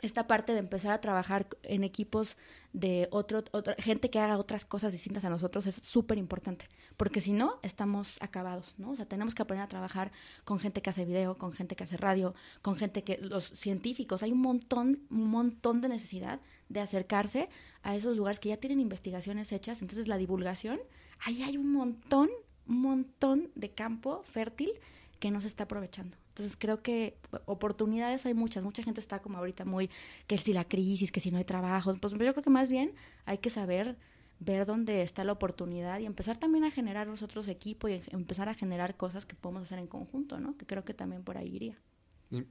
[0.02, 2.36] esta parte de empezar a trabajar en equipos
[2.72, 7.20] de otro, otra gente que haga otras cosas distintas a nosotros es súper importante, porque
[7.20, 8.90] si no, estamos acabados, ¿no?
[8.90, 10.12] O sea, tenemos que aprender a trabajar
[10.44, 14.22] con gente que hace video, con gente que hace radio, con gente que, los científicos,
[14.22, 17.48] hay un montón, un montón de necesidad de acercarse
[17.82, 20.78] a esos lugares que ya tienen investigaciones hechas, entonces la divulgación,
[21.24, 22.30] ahí hay un montón,
[22.68, 24.72] un montón de campo fértil
[25.18, 26.19] que no se está aprovechando.
[26.30, 29.90] Entonces creo que oportunidades hay muchas, mucha gente está como ahorita muy,
[30.26, 32.92] que si la crisis, que si no hay trabajo, pues yo creo que más bien
[33.26, 33.96] hay que saber
[34.40, 38.54] ver dónde está la oportunidad y empezar también a generar nosotros equipo y empezar a
[38.54, 40.56] generar cosas que podemos hacer en conjunto, ¿no?
[40.56, 41.78] Que creo que también por ahí iría.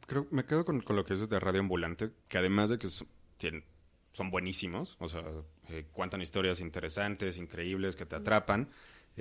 [0.05, 2.89] creo, me quedo con, lo que dices de Radio Ambulante, que además de que
[4.13, 5.23] son buenísimos, o sea,
[5.69, 8.69] eh, cuentan historias interesantes, increíbles, que te atrapan.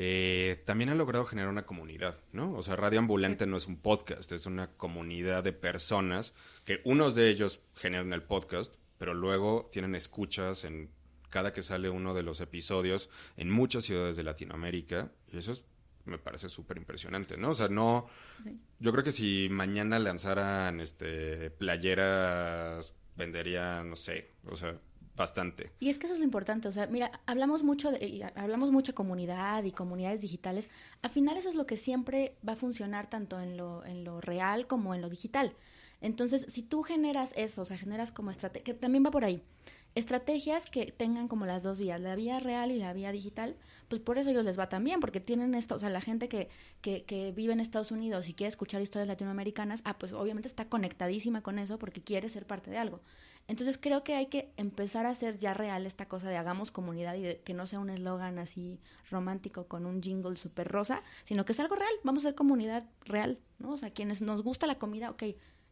[0.00, 2.54] Eh, también han logrado generar una comunidad, ¿no?
[2.54, 6.34] O sea, Radio Ambulante no es un podcast, es una comunidad de personas
[6.64, 10.92] que unos de ellos generan el podcast, pero luego tienen escuchas en
[11.30, 15.52] cada que sale uno de los episodios en muchas ciudades de Latinoamérica y eso
[16.04, 17.50] me parece súper impresionante, ¿no?
[17.50, 18.06] O sea, no...
[18.78, 24.78] Yo creo que si mañana lanzaran este, playeras vendería, no sé, o sea,
[25.18, 25.70] bastante.
[25.80, 28.94] Y es que eso es lo importante, o sea, mira, hablamos mucho de hablamos mucho
[28.94, 30.70] comunidad y comunidades digitales.
[31.02, 34.20] Al final eso es lo que siempre va a funcionar tanto en lo en lo
[34.20, 35.54] real como en lo digital.
[36.00, 39.42] Entonces, si tú generas eso, o sea, generas como estrategia, que también va por ahí,
[39.94, 43.56] estrategias que tengan como las dos vías, la vía real y la vía digital,
[43.88, 46.28] pues por eso ellos les va tan bien, porque tienen esto, o sea, la gente
[46.28, 46.48] que,
[46.82, 50.68] que, que vive en Estados Unidos y quiere escuchar historias latinoamericanas, ah, pues obviamente está
[50.68, 53.00] conectadísima con eso porque quiere ser parte de algo.
[53.48, 57.14] Entonces creo que hay que empezar a hacer ya real esta cosa de hagamos comunidad
[57.14, 58.78] y de que no sea un eslogan así
[59.10, 62.84] romántico con un jingle súper rosa, sino que es algo real, vamos a ser comunidad
[63.06, 63.72] real, ¿no?
[63.72, 65.22] O sea, quienes nos gusta la comida, ok,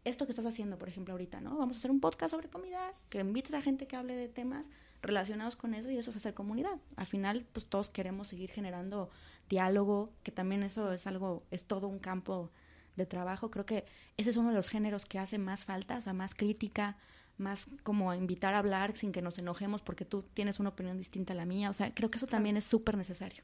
[0.05, 1.59] esto que estás haciendo, por ejemplo, ahorita, ¿no?
[1.59, 4.71] Vamos a hacer un podcast sobre comida, que invites a gente que hable de temas
[5.03, 6.79] relacionados con eso y eso es hacer comunidad.
[6.97, 9.11] Al final, pues todos queremos seguir generando
[9.51, 12.51] diálogo, que también eso es algo, es todo un campo
[12.97, 13.51] de trabajo.
[13.51, 13.85] Creo que
[14.17, 16.97] ese es uno de los géneros que hace más falta, o sea, más crítica,
[17.38, 21.33] más como invitar a hablar sin que nos enojemos porque tú tienes una opinión distinta
[21.33, 21.70] a la mía.
[21.70, 23.42] O sea, creo que eso también es súper necesario.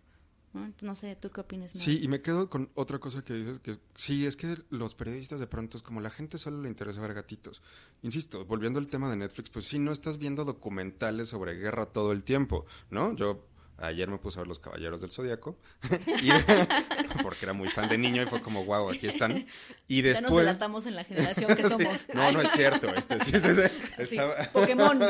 [0.83, 0.95] ¿no?
[0.95, 1.71] sé, ¿tú qué opinas?
[1.73, 5.41] Sí, y me quedo con otra cosa que dices, que sí, es que los periodistas
[5.41, 7.63] de pronto es como la gente solo le interesa ver gatitos.
[8.03, 12.13] Insisto, volviendo al tema de Netflix, pues sí, no estás viendo documentales sobre guerra todo
[12.13, 13.15] el tiempo, ¿no?
[13.15, 13.47] Yo
[13.83, 15.59] Ayer me puse a ver Los Caballeros del Zodíaco,
[17.23, 19.45] porque era muy fan de niño y fue como, wow, aquí están.
[19.89, 20.23] Y después...
[20.23, 21.99] Ya nos delatamos en la generación que somos.
[22.15, 22.95] No, no es cierto.
[22.95, 24.17] Este, sí, sí, sí.
[24.53, 25.01] Pokémon,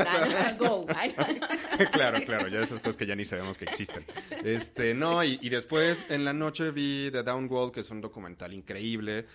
[0.59, 0.87] go.
[1.93, 4.05] claro, claro, ya esas cosas que ya ni sabemos que existen.
[4.43, 8.55] Este, no, y, y después en la noche vi The Downwall, que es un documental
[8.55, 9.27] increíble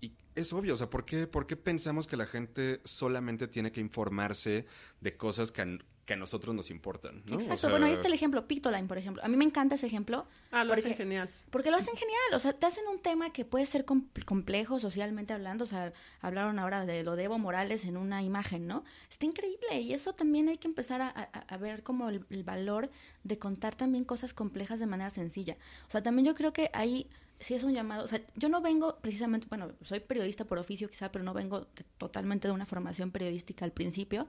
[0.00, 3.72] y es obvio, o sea, ¿por qué, ¿por qué pensamos que la gente solamente tiene
[3.72, 4.66] que informarse
[5.00, 5.62] de cosas que
[6.06, 7.22] que a nosotros nos importan?
[7.26, 7.36] ¿no?
[7.36, 9.22] O Exacto, sea, bueno, ahí está el ejemplo, Pictoline, por ejemplo.
[9.24, 10.26] A mí me encanta ese ejemplo.
[10.52, 11.28] Ah, lo hacen genial.
[11.50, 14.78] Porque lo hacen genial, o sea, te hacen un tema que puede ser com- complejo
[14.78, 18.84] socialmente hablando, o sea, hablaron ahora de lo de Evo Morales en una imagen, ¿no?
[19.10, 22.44] Está increíble y eso también hay que empezar a, a- a ver como el, el
[22.44, 22.88] valor
[23.24, 25.56] de contar también cosas complejas de manera sencilla.
[25.88, 27.08] O sea, también yo creo que ahí
[27.40, 30.88] sí es un llamado, o sea, yo no vengo precisamente, bueno, soy periodista por oficio
[30.88, 34.28] quizá, pero no vengo de- totalmente de una formación periodística al principio.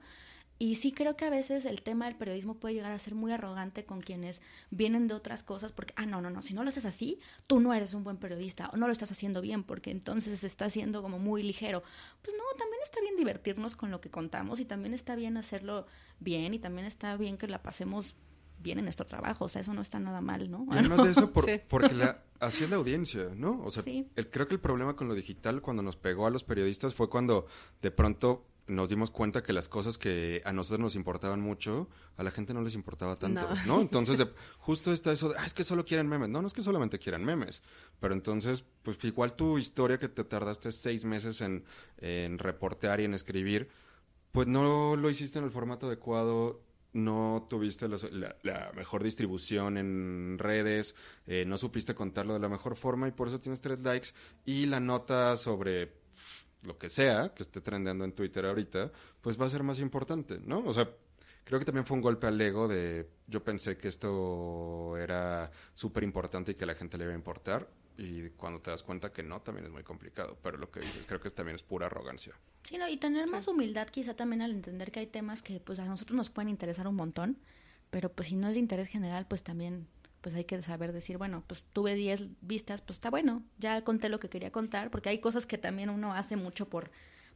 [0.60, 3.30] Y sí creo que a veces el tema del periodismo puede llegar a ser muy
[3.32, 6.70] arrogante con quienes vienen de otras cosas porque, ah, no, no, no, si no lo
[6.70, 9.90] haces así, tú no eres un buen periodista o no lo estás haciendo bien porque
[9.92, 11.84] entonces se está haciendo como muy ligero.
[12.22, 15.86] Pues no, también está bien divertirnos con lo que contamos y también está bien hacerlo
[16.18, 18.16] bien y también está bien que la pasemos
[18.60, 20.66] bien en nuestro trabajo, o sea, eso no está nada mal, ¿no?
[20.72, 21.60] Y además de eso, por- Sí.
[21.68, 23.62] porque la, así es la audiencia, ¿no?
[23.64, 24.08] O sea, Sí.
[24.16, 27.08] el- creo que el problema con lo digital cuando nos pegó a los periodistas fue
[27.08, 27.46] cuando
[27.80, 32.22] de pronto nos dimos cuenta que las cosas que a nosotros nos importaban mucho, a
[32.22, 33.66] la gente no les importaba tanto, No.
[33.66, 33.80] ¿no?
[33.80, 34.28] Entonces, de-
[34.58, 36.28] justo está eso de, "Ah, es que solo quieren memes.
[36.28, 37.62] No, no es que solamente quieran memes,
[38.00, 41.64] pero entonces, pues igual tu historia que te tardaste seis meses en,
[41.98, 43.68] en reportear y en escribir,
[44.32, 49.76] pues no lo hiciste en el formato adecuado, no tuviste los- la, la mejor distribución
[49.76, 50.94] en redes,
[51.26, 54.08] eh, no supiste contarlo de la mejor forma y por eso tienes tres likes
[54.46, 55.92] y la nota sobre
[56.62, 58.90] lo que sea que esté trendeando en Twitter ahorita,
[59.20, 60.64] pues va a ser más importante, ¿no?
[60.66, 60.88] O sea,
[61.44, 66.02] creo que también fue un golpe al ego de yo pensé que esto era súper
[66.04, 69.12] importante y que a la gente le iba a importar y cuando te das cuenta
[69.12, 71.86] que no, también es muy complicado, pero lo que dices creo que también es pura
[71.86, 72.34] arrogancia.
[72.62, 75.78] Sí, no, y tener más humildad quizá también al entender que hay temas que pues
[75.78, 77.38] a nosotros nos pueden interesar un montón,
[77.90, 79.88] pero pues si no es de interés general, pues también
[80.20, 84.08] pues hay que saber decir, bueno, pues tuve 10 vistas, pues está bueno, ya conté
[84.08, 86.90] lo que quería contar, porque hay cosas que también uno hace mucho por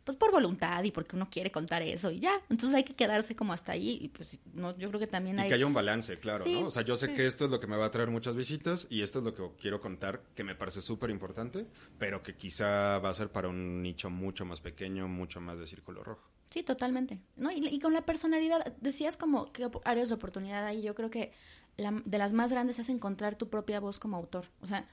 [0.04, 3.36] pues por voluntad y porque uno quiere contar eso y ya, entonces hay que quedarse
[3.36, 5.74] como hasta ahí y pues no yo creo que también Y hay que haya un
[5.74, 6.66] balance, claro, Sí, ¿no?
[6.66, 7.14] O sea, yo sé sí.
[7.14, 9.32] que esto es lo que me va a traer muchas visitas y esto es lo
[9.32, 11.66] que quiero contar, que me parece súper importante,
[11.98, 15.68] pero que quizá va a ser para un nicho mucho más pequeño, mucho más de
[15.68, 16.28] círculo rojo.
[16.50, 17.20] Sí, totalmente.
[17.36, 17.50] ¿No?
[17.50, 21.32] Y, y con la personalidad, decías como que áreas de oportunidad ahí, yo creo que
[21.76, 24.46] la- de las más grandes es encontrar tu propia voz como autor.
[24.60, 24.86] O sea,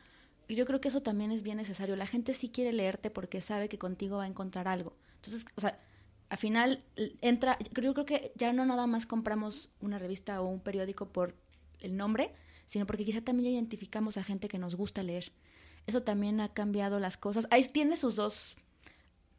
[0.48, 1.96] yo creo que eso también es bien necesario.
[1.96, 4.94] La gente sí quiere leerte porque sabe que contigo va a encontrar algo.
[5.16, 5.80] Entonces, o sea,
[6.30, 6.84] al final
[7.22, 11.36] entra, yo creo que ya no nada más compramos una revista o un periódico por
[11.80, 12.34] el nombre,
[12.68, 15.32] sino porque quizá también identificamos a gente que nos gusta leer.
[15.88, 17.48] Eso también ha cambiado las cosas.
[17.52, 18.56] Ahí tiene sus dos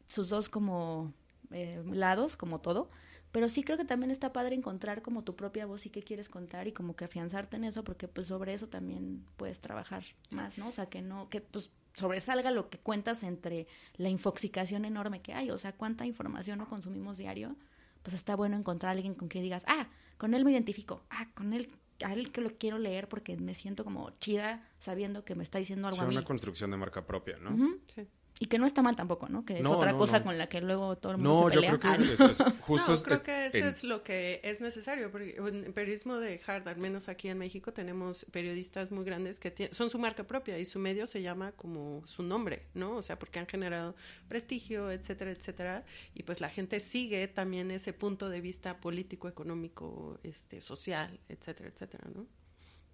[0.07, 1.13] sus dos como
[1.51, 2.89] eh, lados, como todo.
[3.31, 6.27] Pero sí creo que también está padre encontrar como tu propia voz y qué quieres
[6.27, 10.57] contar y como que afianzarte en eso, porque pues sobre eso también puedes trabajar más,
[10.57, 10.67] ¿no?
[10.67, 15.33] O sea, que no, que pues sobresalga lo que cuentas entre la infoxicación enorme que
[15.33, 17.55] hay, o sea, cuánta información no consumimos diario,
[18.03, 21.27] pues está bueno encontrar a alguien con que digas, ah, con él me identifico, ah,
[21.33, 21.71] con él,
[22.03, 25.59] a él que lo quiero leer porque me siento como chida sabiendo que me está
[25.59, 26.15] diciendo algo Sea a mí.
[26.15, 27.51] una construcción de marca propia, ¿no?
[27.87, 28.07] Sí.
[28.39, 29.45] Y que no está mal tampoco, ¿no?
[29.45, 30.25] Que es No, otra no, cosa no.
[30.25, 31.77] con la que luego todo el mundo No, se yo pelea.
[31.79, 32.11] creo Ah, que no.
[32.11, 35.35] eso es justo no, creo es- que eso en- es lo que es necesario, porque
[35.37, 39.69] en el periodismo de hard, al menos aquí en México, tenemos periodistas muy grandes que
[39.71, 42.95] son su marca propia y su medio se llama como su nombre, ¿no?
[42.97, 43.95] O sea, porque han generado
[44.27, 50.19] prestigio, etcétera, etcétera, y pues la gente sigue también ese punto de vista político, económico,
[50.23, 52.25] este, social, etcétera, etcétera, ¿no?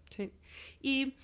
[0.09, 0.31] Sí.
[0.81, 1.15] Y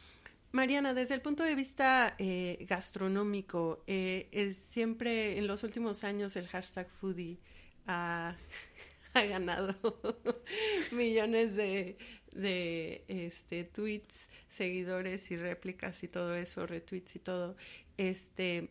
[0.53, 6.35] Mariana, desde el punto de vista eh, gastronómico, eh, es siempre en los últimos años
[6.35, 7.39] el hashtag foodie
[7.87, 8.35] ha,
[9.15, 9.75] ha ganado
[10.91, 11.97] millones de,
[12.33, 14.13] de este, tweets,
[14.47, 17.57] seguidores y réplicas y todo eso, retweets y todo.
[17.97, 18.69] Este,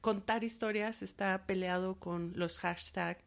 [0.00, 3.22] contar historias está peleado con los hashtags,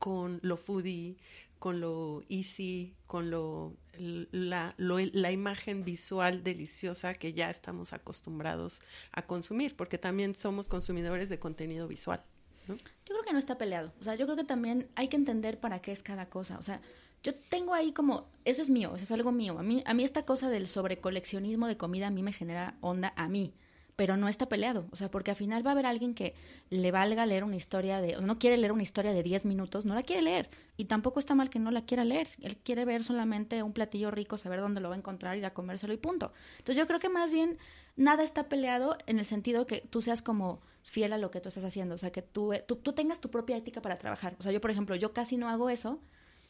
[0.00, 1.18] con lo foodie,
[1.58, 8.80] con lo easy, con lo la, lo- la imagen visual deliciosa que ya estamos acostumbrados
[9.12, 12.22] a consumir, porque también somos consumidores de contenido visual.
[12.68, 12.74] ¿no?
[12.76, 12.80] Yo
[13.14, 13.92] creo que no está peleado.
[14.00, 16.58] O sea, yo creo que también hay que entender para qué es cada cosa.
[16.58, 16.80] O sea,
[17.22, 19.58] yo tengo ahí como, eso es mío, eso es algo mío.
[19.58, 23.12] A mí, a mí esta cosa del sobrecoleccionismo de comida a mí me genera onda
[23.16, 23.54] a mí.
[23.96, 24.86] Pero no está peleado.
[24.92, 26.34] O sea, porque al final va a haber alguien que
[26.70, 29.84] le valga leer una historia de, o no quiere leer una historia de 10 minutos,
[29.86, 30.50] no la quiere leer.
[30.76, 32.28] Y tampoco está mal que no la quiera leer.
[32.42, 35.54] Él quiere ver solamente un platillo rico, saber dónde lo va a encontrar, ir a
[35.54, 36.32] comérselo y punto.
[36.58, 37.58] Entonces yo creo que más bien
[37.96, 41.48] nada está peleado en el sentido que tú seas como fiel a lo que tú
[41.48, 41.94] estás haciendo.
[41.94, 44.36] O sea, que tú, tú, tú tengas tu propia ética para trabajar.
[44.38, 46.00] O sea, yo, por ejemplo, yo casi no hago eso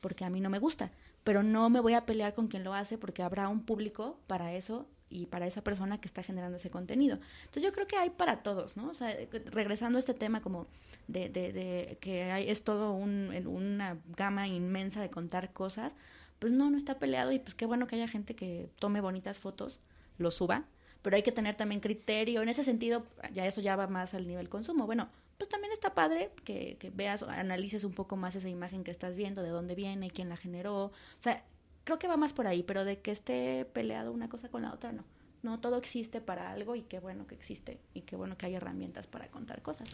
[0.00, 0.90] porque a mí no me gusta.
[1.24, 4.54] Pero no me voy a pelear con quien lo hace porque habrá un público para
[4.54, 7.18] eso y para esa persona que está generando ese contenido.
[7.40, 8.90] Entonces yo creo que hay para todos, ¿no?
[8.90, 10.66] O sea, regresando a este tema como
[11.08, 15.94] de, de, de que hay, es todo un, una gama inmensa de contar cosas,
[16.38, 19.38] pues no, no está peleado y pues qué bueno que haya gente que tome bonitas
[19.38, 19.80] fotos,
[20.18, 20.64] lo suba,
[21.02, 22.42] pero hay que tener también criterio.
[22.42, 24.86] En ese sentido, ya eso ya va más al nivel consumo.
[24.86, 28.90] Bueno, pues también está padre que, que veas, analices un poco más esa imagen que
[28.90, 30.86] estás viendo, de dónde viene, quién la generó.
[30.86, 31.44] O sea,
[31.86, 34.74] creo que va más por ahí, pero de que esté peleado una cosa con la
[34.74, 35.04] otra, no.
[35.42, 38.56] No, todo existe para algo y qué bueno que existe y qué bueno que hay
[38.56, 39.88] herramientas para contar cosas.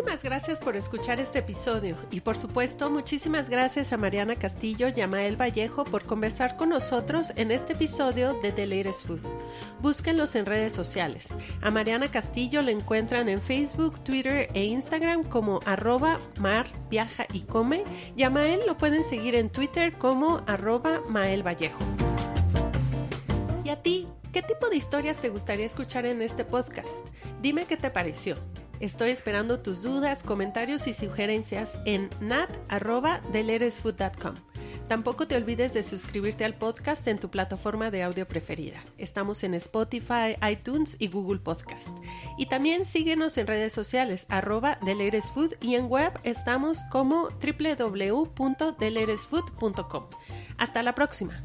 [0.00, 4.98] Muchísimas gracias por escuchar este episodio y por supuesto muchísimas gracias a Mariana Castillo y
[5.02, 9.20] a Mael Vallejo por conversar con nosotros en este episodio de The Latest Food.
[9.82, 11.36] Búsquenlos en redes sociales.
[11.60, 17.40] A Mariana Castillo la encuentran en Facebook, Twitter e Instagram como arroba mar, viaja y
[17.40, 17.84] come
[18.16, 21.84] y a Mael lo pueden seguir en Twitter como arroba Mael Vallejo.
[23.64, 24.08] ¿Y a ti?
[24.32, 27.06] ¿Qué tipo de historias te gustaría escuchar en este podcast?
[27.42, 28.36] Dime qué te pareció.
[28.80, 34.36] Estoy esperando tus dudas, comentarios y sugerencias en nat.deleresfood.com.
[34.88, 38.82] Tampoco te olvides de suscribirte al podcast en tu plataforma de audio preferida.
[38.98, 41.90] Estamos en Spotify, iTunes y Google Podcast.
[42.38, 50.06] Y también síguenos en redes sociales arroba deleresfood y en web estamos como www.deleresfood.com.
[50.56, 51.44] Hasta la próxima.